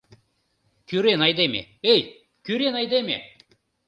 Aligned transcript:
—Кӱрен 0.87 1.21
айдеме, 1.27 1.61
эй, 1.91 2.01
кӱрен 2.45 2.75
айдеме! 2.81 3.17